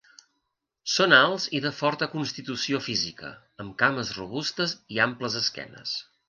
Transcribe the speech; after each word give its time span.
Són 0.93 1.11
alts 1.17 1.43
i 1.57 1.59
de 1.65 1.71
forta 1.79 2.07
constitució 2.13 2.79
física, 2.85 3.29
amb 3.65 3.77
cames 3.83 4.15
robustes 4.21 4.75
i 4.97 5.03
amples 5.07 5.39
esquenes. 5.43 5.95